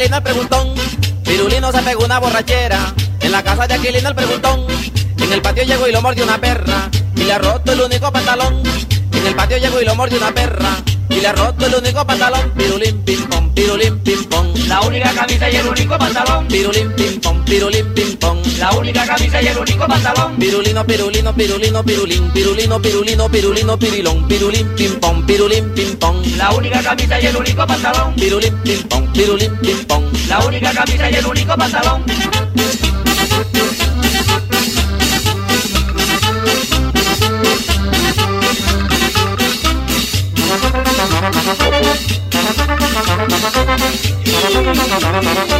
[0.00, 0.74] Aquilino el preguntón.
[1.24, 4.66] Pirulino se pegó una borrachera en la casa de Aquilino el preguntón.
[5.18, 8.10] En el patio llegó y lo mordió una perra y le ha roto el único
[8.10, 8.62] pantalón.
[9.12, 10.70] En el patio llegó y lo mordió una perra
[11.10, 12.50] y le ha roto el único pantalón.
[12.56, 14.54] Pirulín pim pom, pirulín pim pom.
[14.68, 16.48] La única camisa y el único pantalón.
[16.48, 18.49] Pirulín pim pom, pirulín pim pom.
[18.70, 20.36] La única camisa y el único pantalón.
[20.36, 22.30] Pirulino, pirulino, pirulino, pirulín.
[22.30, 24.28] Pirulino, pirulino, pirulino, pirilón.
[24.28, 26.22] Pirulín pim pom, pirulín pim pom.
[26.36, 28.14] La única camisa y el único pantalón.
[28.14, 30.04] Pirulín pim pom, pirulín pim pom.
[30.28, 32.04] La única camisa y el único pantalón.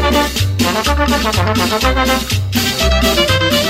[0.72, 3.69] ガタガタガタガタガタガタ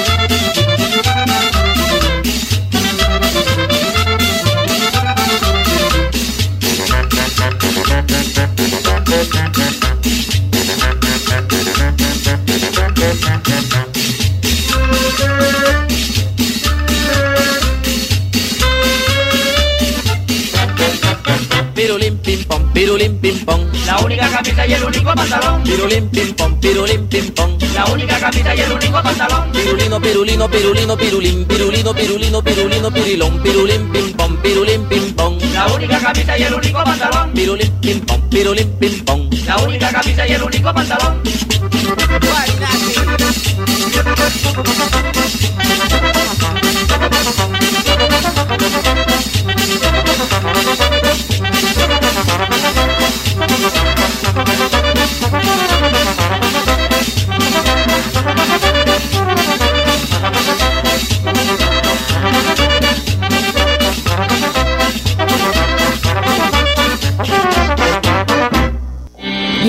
[22.81, 23.61] pirulín pim pom.
[23.85, 25.63] La única camisa y el único pantalón.
[25.65, 27.59] Pirulín pim pom, pirulín pim pom.
[27.75, 29.53] La única camisa y el único pantalón.
[29.53, 31.45] Pirulino, pirulino, pirulino, pirulín.
[31.45, 33.43] Pirulino, pirulino, pirulino, pirilón.
[33.43, 35.39] Pirulín pim pom, pirulín pim pom.
[35.53, 37.33] La única camisa y el único pantalón.
[37.35, 39.31] Pirulín pim pom, pirulín pim pom.
[39.45, 41.21] La única camisa y el único pantalón.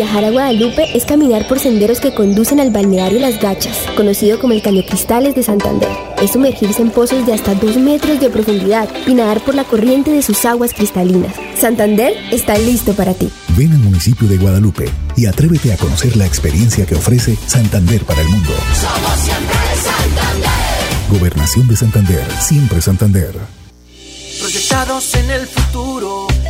[0.01, 4.53] Viajar a Guadalupe es caminar por senderos que conducen al balneario Las Gachas, conocido como
[4.53, 5.91] el Caño Cristales de Santander.
[6.19, 10.09] Es sumergirse en pozos de hasta 2 metros de profundidad y nadar por la corriente
[10.09, 11.35] de sus aguas cristalinas.
[11.55, 13.29] Santander está listo para ti.
[13.55, 18.21] Ven al municipio de Guadalupe y atrévete a conocer la experiencia que ofrece Santander para
[18.21, 18.53] el mundo.
[18.73, 21.11] Somos siempre Santander.
[21.11, 23.35] Gobernación de Santander, siempre Santander.
[24.39, 26.25] Proyectados en el futuro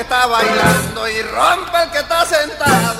[0.00, 2.99] que está bailando y rompe el que está sentado.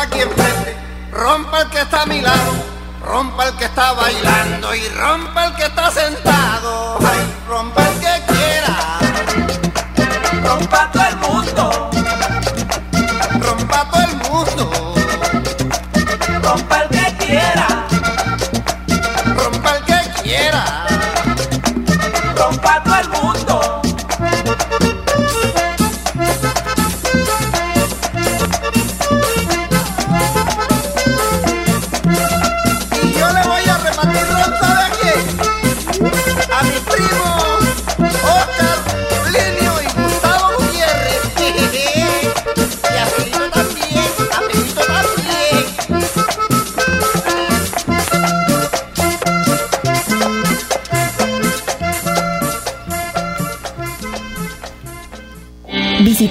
[0.00, 0.76] Aquí enfrente,
[1.12, 2.52] rompa el que está a mi lado,
[3.04, 6.98] rompa el que está bailando y rompa el que está sentado.
[7.50, 9.00] Rompa el que quiera.
[10.44, 11.09] Rompa todo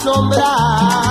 [0.00, 1.09] Envolverán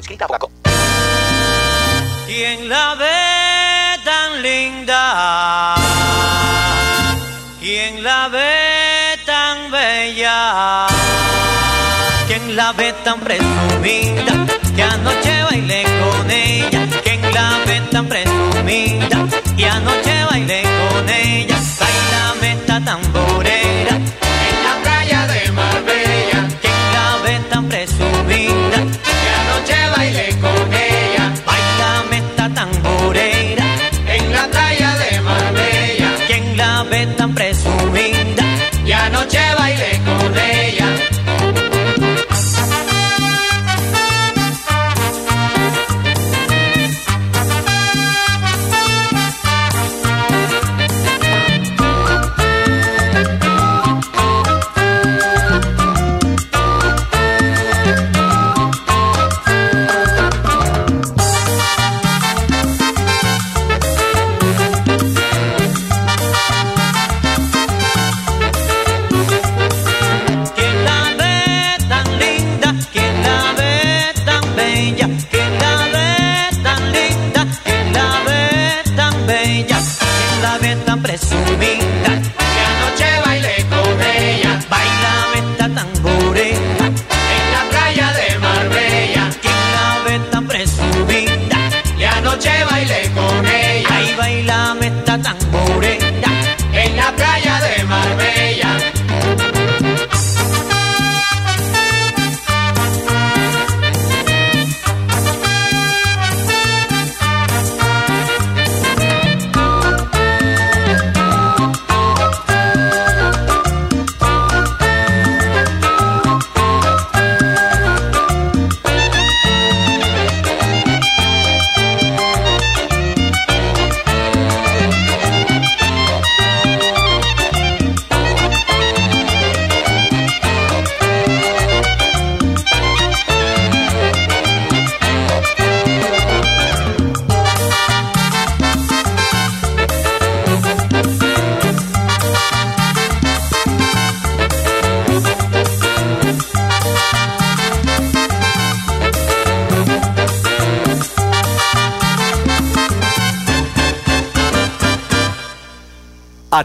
[0.00, 0.50] 2022.
[2.26, 5.74] ¿Quién la ve tan linda?
[7.60, 10.86] ¿Quién la ve tan bella?
[12.26, 14.46] ¿Quién la ve tan presumida?
[14.74, 16.86] Que anoche bailé con ella.
[17.04, 19.18] ¿Quién la ve tan presumida?
[19.56, 21.56] Que anoche bailé con ella.
[21.80, 23.39] Bailame esta tamborera.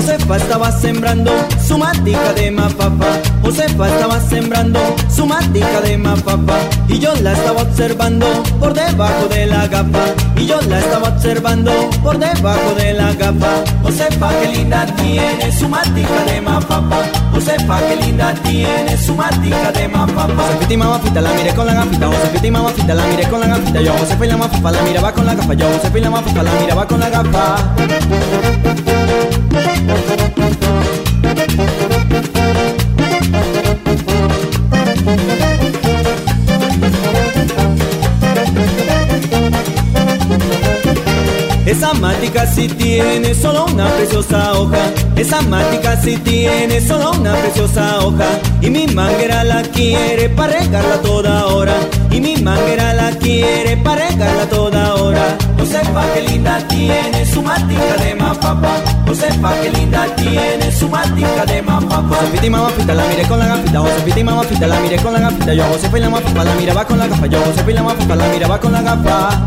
[0.00, 1.30] Josefa estaba sembrando
[1.62, 3.29] su matica de mapapa.
[3.42, 4.78] Josefa estaba sembrando
[5.14, 6.58] su matica de mapapa.
[6.88, 8.26] Y yo la estaba observando
[8.58, 10.04] por debajo de la gafa.
[10.36, 11.72] Y yo la estaba observando
[12.02, 13.64] por debajo de la gafa.
[13.82, 16.98] Josefa, qué linda tiene su matica de mapapa.
[17.32, 20.42] Josefa, qué linda tiene su matica de mapapa.
[20.42, 22.06] Josefita y mamafita la miré con la gafita.
[22.06, 23.80] Josefita y mamafita la miré con la gafita.
[23.80, 25.54] Yo Josefa y la mafafa la miraba con la gafa.
[25.54, 27.56] Yo Josefa y la mafafa la miraba con la gafa.
[41.70, 44.90] Esa mática sí tiene solo una preciosa hoja.
[45.14, 48.26] Esa mática sí tiene solo una preciosa hoja.
[48.60, 51.74] Y mi manguera la quiere para regarla toda hora.
[52.10, 55.38] Y mi manguera la quiere para regarla toda hora.
[55.60, 58.72] Josefa, qué linda tiene su matica de mapapa.
[59.06, 62.16] Josefa, qué linda tiene su matica de mapapa.
[62.16, 63.78] Josefita y mamafita la miré con la gafita.
[63.78, 65.54] Josefita y mamafita la miré con la gafita.
[65.54, 67.26] Yo Josefa y la mafafa la miraba con la gafa.
[67.28, 69.46] Yo Josefa y la mafafa la miraba con la gafa.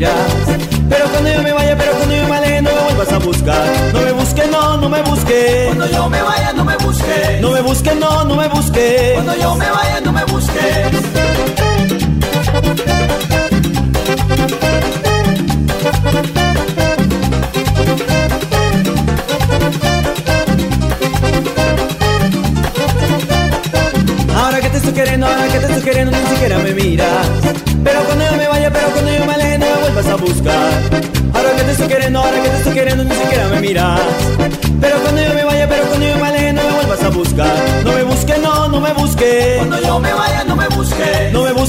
[0.00, 3.64] Pero cuando yo me vaya, pero cuando yo me aleje, no me vuelvas a buscar.
[3.92, 5.64] No me busques, no, no me busque.
[5.66, 7.38] Cuando yo me vaya, no me busque.
[7.40, 9.12] No me busque, no, no me busque.
[9.14, 10.43] Cuando yo me vaya, no me busque.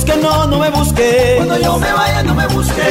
[0.06, 0.22] Busque.
[0.22, 1.34] No no, me busque.
[1.38, 2.82] Cuando yo me vaya, no me busque.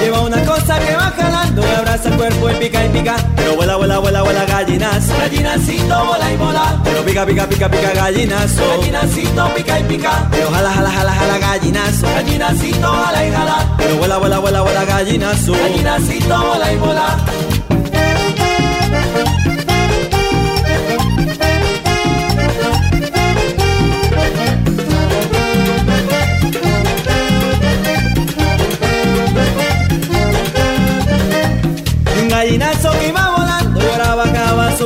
[0.00, 3.16] Lleva una cosa que va jalando y abraza el cuerpo y pica y pica.
[3.36, 5.16] Pero vuela, vuela, vuela, vuela gallinazo.
[5.16, 6.80] Gallinacito, vola y vola.
[6.82, 8.66] Pero pica, pica, pica, pica gallinazo.
[8.68, 10.26] Gallinacito, pica y pica.
[10.32, 12.06] Pero jala, jala, jala, jala gallinazo.
[12.06, 13.74] Gallinacito, jala y jala.
[13.78, 15.52] Pero vuela, vuela, vuela, vuela gallinazo.
[15.52, 17.16] Gallinacito, vola y vola.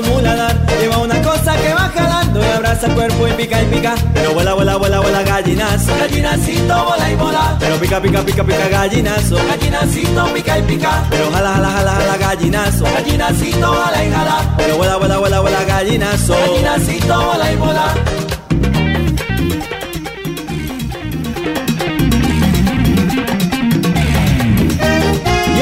[0.02, 0.56] Su muladar.
[0.80, 3.94] Lleva una cosa que va jalando y abraza el cuerpo y pica y pica.
[4.14, 5.96] Pero vuela, vuela, vuela, vuela gallinazo.
[5.98, 7.56] Gallinacito, vola y vola.
[7.58, 9.36] Pero pica, pica, pica, pica gallinazo.
[9.36, 11.04] Gallinacito, pica y pica.
[11.10, 12.84] Pero jala, jala, jala, jala gallinazo.
[12.84, 14.54] Gallinacito, jala y jala.
[14.56, 16.34] Pero vuela, vuela, vuela, vuela gallinazo.
[16.34, 17.94] Gallinacito, vola y vola.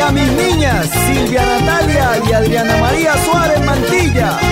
[0.06, 4.45] A mis niñas, Silvia Natalia y Adriana María Suárez Mantilla.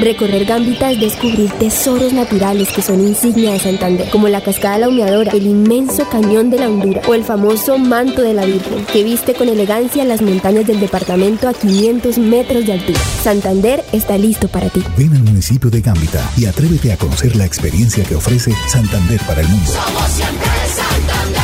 [0.00, 4.80] Recorrer Gambita es descubrir tesoros naturales que son insignia de Santander, como la cascada de
[4.82, 8.86] la humeadora, el inmenso cañón de la Hondura o el famoso manto de la Virgen,
[8.92, 13.00] que viste con elegancia las montañas del departamento a 500 metros de altura.
[13.24, 14.84] Santander está listo para ti.
[14.96, 19.40] Ven al municipio de Gambita y atrévete a conocer la experiencia que ofrece Santander para
[19.40, 19.72] el mundo.
[19.72, 21.42] Somos siempre Santander.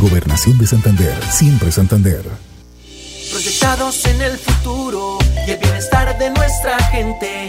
[0.00, 2.22] Gobernación de Santander, siempre Santander.
[3.32, 7.48] Proyectados en el futuro y el bienestar de nuestra gente.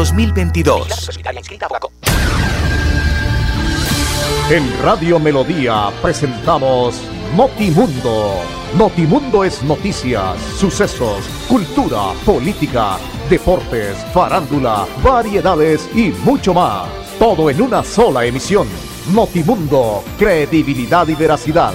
[0.00, 1.10] 2022.
[4.50, 7.02] En Radio Melodía presentamos
[7.36, 8.36] Notimundo.
[8.78, 12.96] Notimundo es noticias, sucesos, cultura, política,
[13.28, 16.88] deportes, farándula, variedades y mucho más.
[17.18, 18.68] Todo en una sola emisión.
[19.12, 21.74] Notimundo, credibilidad y veracidad.